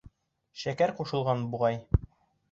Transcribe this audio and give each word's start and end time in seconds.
Шәкәр 0.61 0.93
ҡушылған, 1.01 1.43
буғай... 1.51 1.77